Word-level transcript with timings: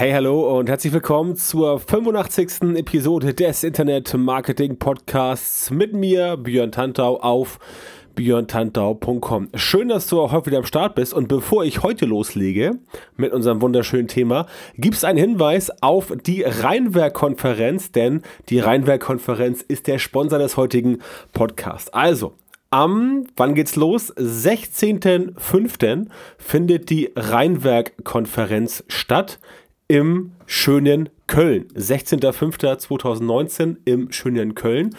Hey, 0.00 0.12
hallo 0.12 0.58
und 0.58 0.70
herzlich 0.70 0.94
willkommen 0.94 1.36
zur 1.36 1.78
85. 1.78 2.74
Episode 2.74 3.34
des 3.34 3.62
Internet 3.62 4.14
Marketing 4.14 4.78
Podcasts 4.78 5.70
mit 5.70 5.92
mir, 5.92 6.38
Björn 6.38 6.72
Tantau, 6.72 7.20
auf 7.20 7.58
björntantau.com. 8.14 9.50
Schön, 9.54 9.88
dass 9.88 10.06
du 10.06 10.22
auch 10.22 10.32
heute 10.32 10.46
wieder 10.46 10.56
am 10.56 10.64
Start 10.64 10.94
bist. 10.94 11.12
Und 11.12 11.28
bevor 11.28 11.64
ich 11.64 11.82
heute 11.82 12.06
loslege 12.06 12.78
mit 13.18 13.34
unserem 13.34 13.60
wunderschönen 13.60 14.08
Thema, 14.08 14.46
gibt 14.78 14.96
es 14.96 15.04
einen 15.04 15.18
Hinweis 15.18 15.70
auf 15.82 16.14
die 16.24 16.44
Rheinwerk-Konferenz, 16.44 17.92
denn 17.92 18.22
die 18.48 18.58
Rheinwerk-Konferenz 18.58 19.60
ist 19.60 19.86
der 19.86 19.98
Sponsor 19.98 20.38
des 20.38 20.56
heutigen 20.56 21.00
Podcasts. 21.34 21.92
Also, 21.92 22.32
am, 22.70 23.26
wann 23.36 23.54
geht's 23.54 23.76
los? 23.76 24.16
16.05. 24.16 26.06
findet 26.38 26.88
die 26.88 27.12
Rheinwerk-Konferenz 27.14 28.82
statt 28.88 29.38
im 29.90 30.32
schönen 30.46 31.10
Köln. 31.26 31.66
16.05.2019 31.74 33.76
im 33.84 34.10
schönen 34.12 34.54
Köln. 34.54 34.94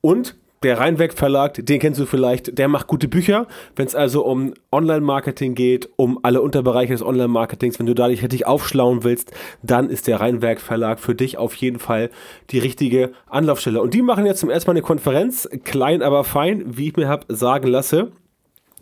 Und 0.00 0.36
der 0.62 0.78
Rheinweg 0.78 1.12
Verlag, 1.14 1.66
den 1.66 1.80
kennst 1.80 1.98
du 1.98 2.06
vielleicht, 2.06 2.56
der 2.56 2.68
macht 2.68 2.86
gute 2.86 3.08
Bücher. 3.08 3.48
Wenn 3.74 3.88
es 3.88 3.96
also 3.96 4.24
um 4.24 4.54
Online-Marketing 4.70 5.56
geht, 5.56 5.88
um 5.96 6.20
alle 6.22 6.42
Unterbereiche 6.42 6.92
des 6.92 7.02
Online-Marketings, 7.02 7.80
wenn 7.80 7.86
du 7.86 7.94
da 7.94 8.06
dich 8.06 8.22
richtig 8.22 8.46
aufschlauen 8.46 9.02
willst, 9.02 9.32
dann 9.64 9.90
ist 9.90 10.06
der 10.06 10.20
Rheinwerk 10.20 10.60
Verlag 10.60 11.00
für 11.00 11.16
dich 11.16 11.38
auf 11.38 11.56
jeden 11.56 11.80
Fall 11.80 12.10
die 12.50 12.60
richtige 12.60 13.10
Anlaufstelle. 13.28 13.82
Und 13.82 13.94
die 13.94 14.02
machen 14.02 14.26
jetzt 14.26 14.38
zum 14.38 14.50
ersten 14.50 14.70
Mal 14.70 14.74
eine 14.74 14.82
Konferenz, 14.82 15.48
klein 15.64 16.02
aber 16.02 16.22
fein, 16.22 16.62
wie 16.66 16.86
ich 16.86 16.96
mir 16.96 17.08
habe 17.08 17.34
sagen 17.34 17.66
lassen 17.66 18.12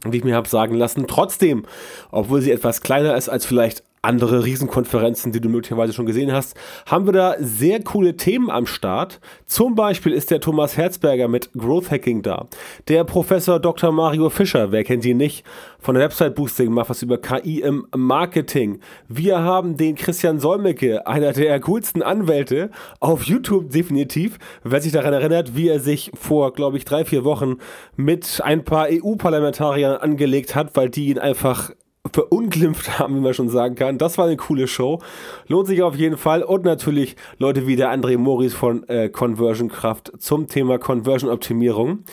wie 0.06 0.18
ich 0.18 0.24
mir 0.24 0.36
habe 0.36 0.46
sagen 0.46 0.74
lassen. 0.74 1.06
Trotzdem, 1.06 1.64
obwohl 2.10 2.42
sie 2.42 2.50
etwas 2.50 2.82
kleiner 2.82 3.16
ist 3.16 3.30
als 3.30 3.46
vielleicht 3.46 3.82
andere 4.04 4.44
Riesenkonferenzen, 4.44 5.32
die 5.32 5.40
du 5.40 5.48
möglicherweise 5.48 5.92
schon 5.92 6.06
gesehen 6.06 6.32
hast, 6.32 6.56
haben 6.86 7.06
wir 7.06 7.12
da 7.12 7.34
sehr 7.38 7.82
coole 7.82 8.16
Themen 8.16 8.50
am 8.50 8.66
Start. 8.66 9.20
Zum 9.46 9.74
Beispiel 9.74 10.12
ist 10.12 10.30
der 10.30 10.40
Thomas 10.40 10.76
Herzberger 10.76 11.28
mit 11.28 11.50
Growth 11.54 11.90
Hacking 11.90 12.22
da. 12.22 12.46
Der 12.88 13.04
Professor 13.04 13.58
Dr. 13.58 13.92
Mario 13.92 14.30
Fischer, 14.30 14.72
wer 14.72 14.84
kennt 14.84 15.04
ihn 15.04 15.16
nicht, 15.16 15.44
von 15.78 15.94
der 15.94 16.04
Website 16.04 16.34
Boosting, 16.34 16.72
macht 16.72 16.90
was 16.90 17.02
über 17.02 17.18
KI 17.18 17.60
im 17.60 17.86
Marketing. 17.94 18.80
Wir 19.08 19.40
haben 19.40 19.76
den 19.76 19.96
Christian 19.96 20.38
Solmecke, 20.38 21.06
einer 21.06 21.32
der 21.32 21.60
coolsten 21.60 22.02
Anwälte, 22.02 22.70
auf 23.00 23.24
YouTube 23.24 23.70
definitiv. 23.70 24.38
Wer 24.62 24.80
sich 24.80 24.92
daran 24.92 25.12
erinnert, 25.12 25.56
wie 25.56 25.68
er 25.68 25.80
sich 25.80 26.10
vor, 26.14 26.52
glaube 26.52 26.76
ich, 26.76 26.84
drei, 26.84 27.04
vier 27.04 27.24
Wochen 27.24 27.56
mit 27.96 28.40
ein 28.42 28.64
paar 28.64 28.88
EU-Parlamentariern 28.90 29.96
angelegt 29.96 30.54
hat, 30.54 30.76
weil 30.76 30.90
die 30.90 31.08
ihn 31.08 31.18
einfach 31.18 31.70
verunglimpft 32.14 32.98
haben, 32.98 33.16
wie 33.16 33.20
man 33.20 33.34
schon 33.34 33.48
sagen 33.48 33.74
kann. 33.74 33.98
Das 33.98 34.16
war 34.18 34.26
eine 34.26 34.36
coole 34.36 34.68
Show. 34.68 35.00
Lohnt 35.48 35.66
sich 35.66 35.82
auf 35.82 35.96
jeden 35.96 36.16
Fall. 36.16 36.44
Und 36.44 36.64
natürlich 36.64 37.16
Leute 37.38 37.66
wie 37.66 37.74
der 37.76 37.92
André 37.92 38.16
Morris 38.16 38.54
von 38.54 38.88
äh, 38.88 39.08
Conversion 39.08 39.68
Kraft 39.68 40.12
zum 40.18 40.46
Thema 40.46 40.78
Conversion 40.78 41.30
Optimierung. 41.30 42.04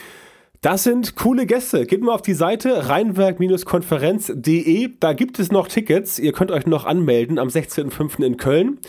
Das 0.62 0.84
sind 0.84 1.16
coole 1.16 1.46
Gäste. 1.46 1.86
Geht 1.86 2.02
mal 2.02 2.14
auf 2.14 2.24
die 2.24 2.34
Seite 2.34 2.90
rheinwerk-konferenz.de. 2.90 4.90
Da 5.00 5.14
gibt 5.14 5.40
es 5.40 5.52
noch 5.52 5.68
Tickets. 5.68 6.18
Ihr 6.20 6.34
könnt 6.34 6.52
euch 6.52 6.66
noch 6.66 6.86
anmelden 6.86 7.40
am 7.40 7.48
16.05. 7.48 8.24
in 8.24 8.36
Köln. 8.38 8.80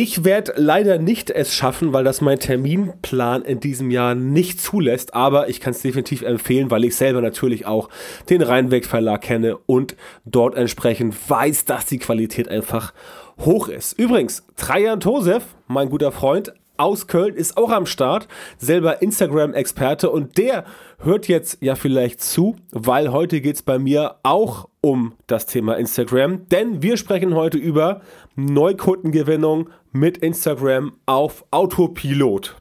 Ich 0.00 0.24
werde 0.24 0.52
leider 0.54 0.98
nicht 0.98 1.28
es 1.28 1.52
schaffen, 1.52 1.92
weil 1.92 2.04
das 2.04 2.20
mein 2.20 2.38
Terminplan 2.38 3.42
in 3.42 3.58
diesem 3.58 3.90
Jahr 3.90 4.14
nicht 4.14 4.60
zulässt, 4.60 5.12
aber 5.12 5.48
ich 5.48 5.60
kann 5.60 5.72
es 5.72 5.82
definitiv 5.82 6.22
empfehlen, 6.22 6.70
weil 6.70 6.84
ich 6.84 6.94
selber 6.94 7.20
natürlich 7.20 7.66
auch 7.66 7.88
den 8.30 8.40
Rheinweg 8.40 8.86
Verlag 8.86 9.22
kenne 9.22 9.56
und 9.66 9.96
dort 10.24 10.54
entsprechend 10.54 11.16
weiß, 11.28 11.64
dass 11.64 11.86
die 11.86 11.98
Qualität 11.98 12.48
einfach 12.48 12.94
hoch 13.40 13.66
ist. 13.66 13.98
Übrigens, 13.98 14.46
Trajan 14.54 15.00
Tosef, 15.00 15.42
mein 15.66 15.90
guter 15.90 16.12
Freund, 16.12 16.52
aus 16.76 17.08
Köln 17.08 17.34
ist 17.34 17.56
auch 17.56 17.70
am 17.70 17.86
Start, 17.86 18.28
selber 18.56 19.02
Instagram-Experte 19.02 20.10
und 20.10 20.38
der 20.38 20.64
hört 21.00 21.26
jetzt 21.26 21.58
ja 21.60 21.74
vielleicht 21.74 22.22
zu, 22.22 22.54
weil 22.70 23.10
heute 23.10 23.40
geht 23.40 23.56
es 23.56 23.62
bei 23.62 23.80
mir 23.80 24.14
auch 24.22 24.68
um 24.80 25.14
das 25.26 25.46
Thema 25.46 25.76
Instagram, 25.76 26.46
denn 26.48 26.80
wir 26.80 26.96
sprechen 26.96 27.34
heute 27.34 27.58
über 27.58 28.00
Neukundengewinnung 28.36 29.70
mit 29.92 30.18
Instagram 30.18 30.92
auf 31.06 31.44
Autopilot. 31.50 32.56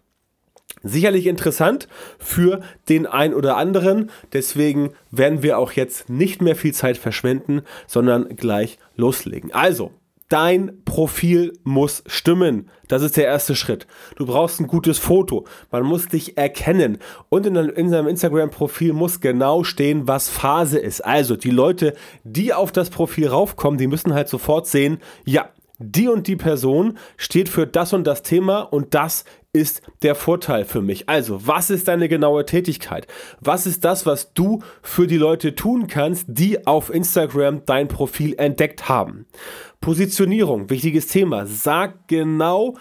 Sicherlich 0.83 1.27
interessant 1.27 1.87
für 2.19 2.61
den 2.87 3.05
ein 3.05 3.33
oder 3.33 3.57
anderen. 3.57 4.11
Deswegen 4.33 4.91
werden 5.11 5.43
wir 5.43 5.57
auch 5.57 5.71
jetzt 5.71 6.09
nicht 6.09 6.41
mehr 6.41 6.55
viel 6.55 6.73
Zeit 6.73 6.97
verschwenden, 6.97 7.61
sondern 7.87 8.35
gleich 8.35 8.77
loslegen. 8.95 9.51
Also, 9.53 9.91
Dein 10.29 10.83
Profil 10.83 11.57
muss 11.63 12.03
stimmen. 12.05 12.69
Das 12.89 13.01
ist 13.01 13.15
der 13.15 13.23
erste 13.23 13.55
Schritt. 13.55 13.87
Du 14.17 14.25
brauchst 14.25 14.59
ein 14.59 14.67
gutes 14.67 14.99
Foto. 14.99 15.45
Man 15.71 15.83
muss 15.83 16.09
dich 16.09 16.37
erkennen. 16.37 16.97
Und 17.29 17.45
in, 17.45 17.55
in 17.55 17.89
seinem 17.89 18.07
Instagram-Profil 18.07 18.91
muss 18.91 19.21
genau 19.21 19.63
stehen, 19.63 20.05
was 20.05 20.27
Phase 20.27 20.79
ist. 20.79 20.99
Also 21.05 21.37
die 21.37 21.49
Leute, 21.49 21.95
die 22.25 22.53
auf 22.53 22.73
das 22.73 22.89
Profil 22.89 23.29
raufkommen, 23.29 23.77
die 23.77 23.87
müssen 23.87 24.13
halt 24.13 24.27
sofort 24.27 24.67
sehen, 24.67 24.99
ja, 25.23 25.47
die 25.79 26.07
und 26.07 26.27
die 26.27 26.35
Person 26.35 26.97
steht 27.17 27.49
für 27.49 27.67
das 27.67 27.93
und 27.93 28.05
das 28.05 28.23
Thema 28.23 28.61
und 28.61 28.93
das 28.93 29.25
ist 29.53 29.81
der 30.01 30.15
Vorteil 30.15 30.65
für 30.65 30.81
mich. 30.81 31.09
Also, 31.09 31.47
was 31.47 31.69
ist 31.69 31.87
deine 31.87 32.09
genaue 32.09 32.45
Tätigkeit? 32.45 33.07
Was 33.39 33.65
ist 33.65 33.83
das, 33.83 34.05
was 34.05 34.33
du 34.33 34.61
für 34.81 35.07
die 35.07 35.17
Leute 35.17 35.55
tun 35.55 35.87
kannst, 35.87 36.25
die 36.27 36.67
auf 36.67 36.93
Instagram 36.93 37.65
dein 37.65 37.87
Profil 37.87 38.35
entdeckt 38.37 38.87
haben? 38.87 39.25
Positionierung, 39.81 40.69
wichtiges 40.69 41.07
Thema. 41.07 41.45
Sag 41.47 42.07
genau, 42.07 42.75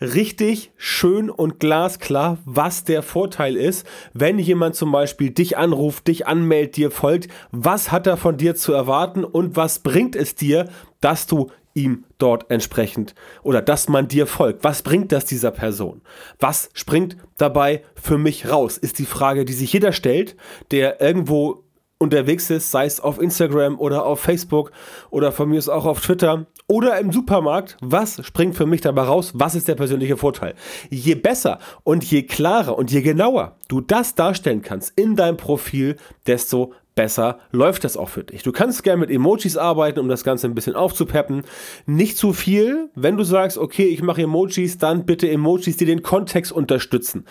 richtig 0.00 0.70
schön 0.76 1.30
und 1.30 1.60
glasklar, 1.60 2.38
was 2.44 2.84
der 2.84 3.02
Vorteil 3.02 3.56
ist, 3.56 3.86
wenn 4.12 4.38
jemand 4.38 4.74
zum 4.74 4.92
Beispiel 4.92 5.30
dich 5.30 5.56
anruft, 5.56 6.08
dich 6.08 6.26
anmeldet, 6.26 6.76
dir 6.76 6.90
folgt, 6.90 7.28
was 7.50 7.90
hat 7.90 8.06
er 8.06 8.16
von 8.16 8.36
dir 8.36 8.54
zu 8.54 8.72
erwarten 8.72 9.24
und 9.24 9.56
was 9.56 9.80
bringt 9.80 10.14
es 10.14 10.34
dir, 10.34 10.68
dass 11.00 11.26
du 11.26 11.50
ihm 11.78 12.04
dort 12.18 12.50
entsprechend 12.50 13.14
oder 13.42 13.62
dass 13.62 13.88
man 13.88 14.08
dir 14.08 14.26
folgt. 14.26 14.64
Was 14.64 14.82
bringt 14.82 15.12
das 15.12 15.24
dieser 15.24 15.52
Person? 15.52 16.02
Was 16.40 16.68
springt 16.74 17.16
dabei 17.36 17.82
für 17.94 18.18
mich 18.18 18.50
raus? 18.50 18.76
Ist 18.76 18.98
die 18.98 19.06
Frage, 19.06 19.44
die 19.44 19.52
sich 19.52 19.72
jeder 19.72 19.92
stellt, 19.92 20.36
der 20.72 21.00
irgendwo 21.00 21.64
unterwegs 21.98 22.50
ist, 22.50 22.70
sei 22.70 22.86
es 22.86 23.00
auf 23.00 23.20
Instagram 23.20 23.78
oder 23.78 24.04
auf 24.04 24.20
Facebook 24.20 24.70
oder 25.10 25.32
von 25.32 25.48
mir 25.48 25.58
ist 25.58 25.68
auch 25.68 25.84
auf 25.84 26.00
Twitter 26.00 26.46
oder 26.68 26.98
im 26.98 27.12
Supermarkt, 27.12 27.76
was 27.80 28.24
springt 28.24 28.56
für 28.56 28.66
mich 28.66 28.80
dabei 28.80 29.02
raus? 29.02 29.32
Was 29.34 29.54
ist 29.54 29.68
der 29.68 29.74
persönliche 29.74 30.16
Vorteil? 30.16 30.54
Je 30.90 31.14
besser 31.14 31.58
und 31.82 32.04
je 32.04 32.22
klarer 32.22 32.76
und 32.76 32.90
je 32.92 33.02
genauer 33.02 33.56
du 33.68 33.80
das 33.80 34.14
darstellen 34.14 34.62
kannst 34.62 34.92
in 34.96 35.16
deinem 35.16 35.36
Profil, 35.36 35.96
desto 36.26 36.72
besser 36.98 37.38
läuft 37.52 37.84
das 37.84 37.96
auch 37.96 38.08
für 38.08 38.24
dich. 38.24 38.42
Du 38.42 38.50
kannst 38.50 38.82
gerne 38.82 38.98
mit 38.98 39.08
Emojis 39.08 39.56
arbeiten, 39.56 40.00
um 40.00 40.08
das 40.08 40.24
Ganze 40.24 40.48
ein 40.48 40.56
bisschen 40.56 40.74
aufzupeppen. 40.74 41.44
Nicht 41.86 42.16
zu 42.16 42.32
viel. 42.32 42.90
Wenn 42.96 43.16
du 43.16 43.22
sagst, 43.22 43.56
okay, 43.56 43.84
ich 43.84 44.02
mache 44.02 44.22
Emojis, 44.22 44.78
dann 44.78 45.06
bitte 45.06 45.30
Emojis, 45.30 45.76
die 45.76 45.84
den 45.84 46.02
Kontext 46.02 46.50
unterstützen. 46.50 47.24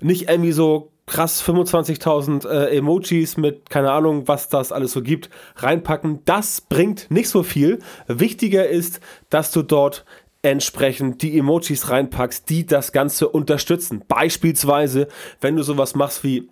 Nicht 0.00 0.28
irgendwie 0.28 0.50
so 0.50 0.90
krass 1.06 1.40
25.000 1.40 2.48
äh, 2.48 2.76
Emojis 2.76 3.36
mit 3.36 3.70
keine 3.70 3.92
Ahnung, 3.92 4.26
was 4.26 4.48
das 4.48 4.72
alles 4.72 4.90
so 4.90 5.02
gibt, 5.02 5.30
reinpacken. 5.54 6.24
Das 6.24 6.60
bringt 6.60 7.08
nicht 7.12 7.28
so 7.28 7.44
viel. 7.44 7.78
Wichtiger 8.08 8.66
ist, 8.68 8.98
dass 9.30 9.52
du 9.52 9.62
dort 9.62 10.04
entsprechend 10.42 11.22
die 11.22 11.38
Emojis 11.38 11.88
reinpackst, 11.88 12.50
die 12.50 12.66
das 12.66 12.90
Ganze 12.90 13.28
unterstützen. 13.28 14.02
Beispielsweise, 14.08 15.06
wenn 15.40 15.54
du 15.54 15.62
sowas 15.62 15.94
machst 15.94 16.24
wie 16.24 16.48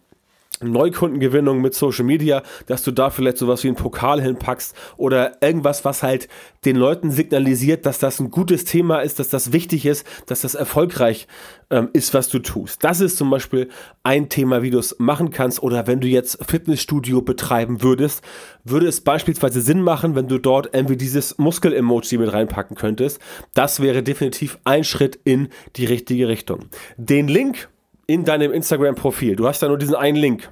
Neukundengewinnung 0.62 1.62
mit 1.62 1.74
Social 1.74 2.04
Media, 2.04 2.42
dass 2.66 2.82
du 2.82 2.90
da 2.90 3.08
vielleicht 3.08 3.38
sowas 3.38 3.64
wie 3.64 3.68
einen 3.68 3.76
Pokal 3.76 4.20
hinpackst 4.20 4.76
oder 4.98 5.42
irgendwas, 5.42 5.84
was 5.86 6.02
halt 6.02 6.28
den 6.66 6.76
Leuten 6.76 7.10
signalisiert, 7.10 7.86
dass 7.86 7.98
das 7.98 8.20
ein 8.20 8.30
gutes 8.30 8.64
Thema 8.66 9.00
ist, 9.00 9.18
dass 9.18 9.30
das 9.30 9.52
wichtig 9.52 9.86
ist, 9.86 10.06
dass 10.26 10.42
das 10.42 10.54
erfolgreich 10.54 11.26
ähm, 11.70 11.88
ist, 11.94 12.12
was 12.12 12.28
du 12.28 12.40
tust. 12.40 12.84
Das 12.84 13.00
ist 13.00 13.16
zum 13.16 13.30
Beispiel 13.30 13.70
ein 14.02 14.28
Thema, 14.28 14.60
wie 14.60 14.70
du 14.70 14.78
es 14.78 14.96
machen 14.98 15.30
kannst. 15.30 15.62
Oder 15.62 15.86
wenn 15.86 16.00
du 16.00 16.08
jetzt 16.08 16.44
Fitnessstudio 16.44 17.22
betreiben 17.22 17.82
würdest, 17.82 18.22
würde 18.62 18.86
es 18.86 19.00
beispielsweise 19.00 19.62
Sinn 19.62 19.80
machen, 19.80 20.14
wenn 20.14 20.28
du 20.28 20.38
dort 20.38 20.74
irgendwie 20.74 20.98
dieses 20.98 21.38
Muskel-Emoji 21.38 22.18
mit 22.18 22.32
reinpacken 22.32 22.76
könntest. 22.76 23.18
Das 23.54 23.80
wäre 23.80 24.02
definitiv 24.02 24.58
ein 24.64 24.84
Schritt 24.84 25.18
in 25.24 25.48
die 25.76 25.86
richtige 25.86 26.28
Richtung. 26.28 26.66
Den 26.98 27.28
Link 27.28 27.68
in 28.10 28.24
deinem 28.24 28.50
Instagram-Profil. 28.50 29.36
Du 29.36 29.46
hast 29.46 29.62
da 29.62 29.68
nur 29.68 29.78
diesen 29.78 29.94
einen 29.94 30.16
Link. 30.16 30.50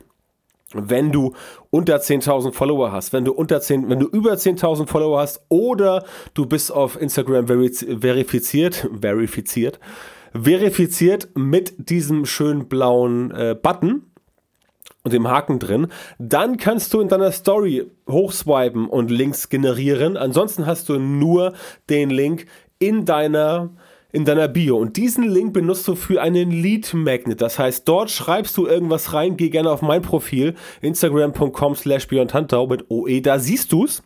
Wenn 0.75 1.11
du 1.11 1.35
unter 1.71 1.97
10.000 1.97 2.53
Follower 2.53 2.93
hast, 2.93 3.13
wenn 3.13 3.25
du 3.25 3.33
unter 3.33 3.61
10, 3.61 3.89
wenn 3.89 3.99
du 3.99 4.07
über 4.07 4.35
10.000 4.35 4.87
Follower 4.87 5.19
hast 5.19 5.41
oder 5.49 6.05
du 6.35 6.47
bist 6.47 6.71
auf 6.71 7.01
Instagram 7.01 7.49
verifiziert, 7.49 8.89
verifiziert, 9.01 9.81
verifiziert 10.41 11.31
mit 11.35 11.91
diesem 11.91 12.27
schönen 12.27 12.69
blauen 12.69 13.33
äh, 13.33 13.57
Button, 13.61 14.03
und 15.05 15.13
dem 15.13 15.29
Haken 15.29 15.59
drin, 15.59 15.87
dann 16.19 16.59
kannst 16.59 16.93
du 16.93 17.01
in 17.01 17.09
deiner 17.09 17.33
Story 17.33 17.91
hochswipen 18.11 18.89
und 18.89 19.11
Links 19.11 19.49
generieren. 19.49 20.17
Ansonsten 20.17 20.67
hast 20.67 20.89
du 20.91 20.99
nur 20.99 21.55
den 21.89 22.11
Link 22.11 22.47
in 22.79 23.07
deiner 23.07 23.71
in 24.11 24.25
deiner 24.25 24.49
Bio. 24.49 24.79
Und 24.79 24.97
diesen 24.97 25.25
Link 25.29 25.53
benutzt 25.53 25.87
du 25.87 25.95
für 25.95 26.23
einen 26.23 26.51
Lead 26.51 26.95
Magnet. 26.95 27.43
Das 27.43 27.59
heißt, 27.59 27.87
dort 27.87 28.11
schreibst 28.11 28.57
du 28.57 28.67
irgendwas 28.67 29.13
rein, 29.13 29.37
geh 29.37 29.51
gerne 29.51 29.71
auf 29.71 29.83
mein 29.83 30.01
Profil, 30.01 30.55
instagram.com 30.81 31.75
slash 31.75 32.09
beyondhuntau 32.09 32.67
mit 32.67 32.91
OE. 32.91 33.21
Da 33.21 33.39
siehst 33.39 33.71
du's. 33.71 34.03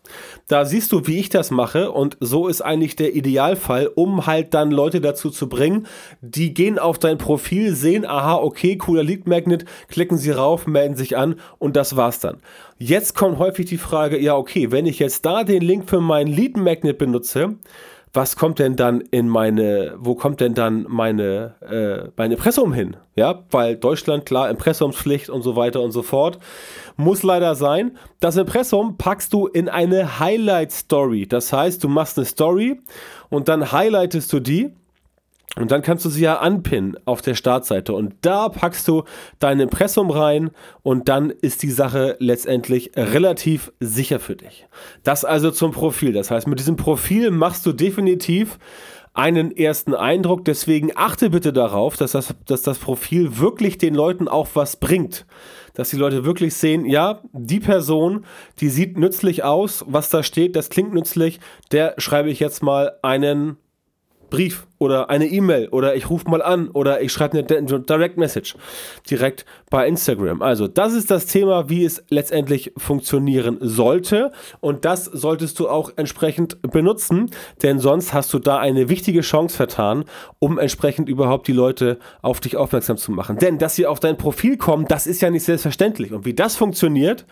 Da 0.49 0.64
siehst 0.64 0.90
du, 0.90 1.06
wie 1.06 1.20
ich 1.20 1.28
das 1.28 1.52
mache. 1.52 1.93
Und 1.93 2.16
so 2.19 2.49
ist 2.49 2.62
eigentlich 2.62 2.96
der 2.96 3.14
Idealfall, 3.14 3.90
um 3.94 4.26
halt 4.26 4.54
dann 4.54 4.72
Leute 4.72 5.00
dazu 5.00 5.31
zu 5.31 5.49
bringen, 5.49 5.87
die 6.20 6.52
gehen 6.52 6.81
auf 6.81 6.99
dein 6.99 7.16
Profil, 7.19 7.72
sehen, 7.72 8.04
aha, 8.04 8.34
okay, 8.34 8.76
cooler 8.76 9.04
Lead 9.04 9.28
Magnet, 9.28 9.66
klicken 9.88 10.19
sie 10.19 10.32
rauf, 10.32 10.66
melden 10.66 10.96
sich 10.96 11.16
an 11.16 11.37
und 11.58 11.76
das 11.76 11.94
war's 11.94 12.19
dann. 12.19 12.38
Jetzt 12.76 13.14
kommt 13.14 13.38
häufig 13.38 13.66
die 13.66 13.78
Frage, 13.78 14.19
ja, 14.19 14.37
okay, 14.37 14.72
wenn 14.72 14.87
ich 14.87 14.99
jetzt 14.99 15.25
da 15.25 15.44
den 15.44 15.62
Link 15.62 15.88
für 15.88 16.00
meinen 16.00 16.26
Lead 16.26 16.56
Magnet 16.56 16.99
benutze, 16.99 17.56
was 18.14 18.37
kommt 18.37 18.59
denn 18.59 18.76
dann 18.76 19.00
in 19.00 19.26
meine, 19.29 19.94
wo 19.97 20.14
kommt 20.14 20.41
denn 20.41 20.53
dann 20.55 20.85
meine, 20.88 21.55
äh, 21.62 22.11
mein 22.17 22.31
Impressum 22.31 22.73
hin? 22.75 22.97
Ja, 23.17 23.44
weil 23.50 23.76
Deutschland, 23.76 24.26
klar, 24.26 24.50
Impressumspflicht 24.50 25.31
und 25.31 25.43
so 25.43 25.56
weiter 25.56 25.81
und 25.81 25.93
so 25.93 26.03
fort. 26.03 26.38
Muss 26.97 27.23
leider 27.23 27.55
sein. 27.55 27.97
Das 28.20 28.37
Impressum 28.37 28.99
packst 28.99 29.32
du 29.32 29.47
in 29.47 29.69
eine 29.69 30.19
Highlight 30.19 30.73
Story. 30.73 31.26
Das 31.26 31.53
heißt, 31.53 31.82
du 31.82 31.88
machst 31.88 32.19
eine 32.19 32.26
Story 32.26 32.81
und 33.31 33.49
dann 33.49 33.73
highlightest 33.73 34.31
du 34.32 34.41
die 34.41 34.75
und 35.56 35.70
dann 35.70 35.82
kannst 35.82 36.04
du 36.06 36.08
sie 36.08 36.22
ja 36.22 36.38
anpinnen 36.38 36.96
auf 37.04 37.20
der 37.20 37.34
Startseite 37.34 37.92
und 37.92 38.14
da 38.22 38.48
packst 38.48 38.88
du 38.88 39.04
dein 39.38 39.60
Impressum 39.60 40.10
rein 40.10 40.50
und 40.82 41.08
dann 41.08 41.28
ist 41.28 41.62
die 41.62 41.70
Sache 41.70 42.16
letztendlich 42.20 42.92
relativ 42.96 43.70
sicher 43.78 44.18
für 44.18 44.34
dich. 44.34 44.66
Das 45.02 45.26
also 45.26 45.50
zum 45.50 45.72
Profil. 45.72 46.14
Das 46.14 46.30
heißt, 46.30 46.46
mit 46.46 46.58
diesem 46.58 46.76
Profil 46.76 47.30
machst 47.30 47.66
du 47.66 47.72
definitiv 47.72 48.58
einen 49.14 49.54
ersten 49.54 49.94
Eindruck. 49.94 50.46
Deswegen 50.46 50.92
achte 50.94 51.28
bitte 51.28 51.52
darauf, 51.52 51.96
dass 51.98 52.12
das, 52.12 52.34
dass 52.46 52.62
das 52.62 52.78
Profil 52.78 53.38
wirklich 53.38 53.76
den 53.76 53.94
Leuten 53.94 54.28
auch 54.28 54.48
was 54.54 54.76
bringt. 54.76 55.26
Dass 55.74 55.90
die 55.90 55.96
Leute 55.96 56.24
wirklich 56.24 56.54
sehen, 56.54 56.86
ja, 56.86 57.20
die 57.32 57.60
Person, 57.60 58.24
die 58.60 58.68
sieht 58.68 58.96
nützlich 58.96 59.44
aus, 59.44 59.84
was 59.86 60.08
da 60.10 60.22
steht, 60.22 60.56
das 60.56 60.70
klingt 60.70 60.94
nützlich, 60.94 61.40
der 61.72 61.94
schreibe 61.98 62.30
ich 62.30 62.40
jetzt 62.40 62.62
mal 62.62 62.92
einen 63.02 63.58
Brief 64.32 64.67
oder 64.79 65.11
eine 65.11 65.26
E-Mail 65.26 65.69
oder 65.69 65.94
ich 65.94 66.08
rufe 66.08 66.29
mal 66.29 66.40
an 66.40 66.69
oder 66.70 67.02
ich 67.02 67.12
schreibe 67.12 67.38
eine 67.38 67.44
Direct 67.44 68.17
Message 68.17 68.56
direkt 69.11 69.44
bei 69.69 69.87
Instagram. 69.87 70.40
Also 70.40 70.69
das 70.69 70.94
ist 70.94 71.11
das 71.11 71.26
Thema, 71.26 71.69
wie 71.69 71.84
es 71.84 72.02
letztendlich 72.08 72.73
funktionieren 72.79 73.58
sollte 73.61 74.32
und 74.61 74.87
das 74.87 75.05
solltest 75.05 75.58
du 75.58 75.69
auch 75.69 75.93
entsprechend 75.96 76.62
benutzen, 76.62 77.31
denn 77.62 77.79
sonst 77.79 78.14
hast 78.14 78.32
du 78.32 78.38
da 78.38 78.56
eine 78.58 78.88
wichtige 78.88 79.20
Chance 79.20 79.55
vertan, 79.55 80.06
um 80.38 80.58
entsprechend 80.58 81.11
überhaupt 81.11 81.46
die 81.46 81.52
Leute 81.52 81.99
auf 82.23 82.40
dich 82.40 82.56
aufmerksam 82.56 82.96
zu 82.96 83.12
machen. 83.12 83.37
Denn 83.37 83.58
dass 83.58 83.75
sie 83.75 83.87
auf 83.87 84.00
dein 84.00 84.17
Profil 84.17 84.56
kommen, 84.56 84.87
das 84.87 85.06
ist 85.06 85.20
ja 85.20 85.28
nicht 85.28 85.44
selbstverständlich 85.44 86.14
und 86.14 86.25
wie 86.25 86.35
das 86.35 86.56
funktioniert, 86.56 87.26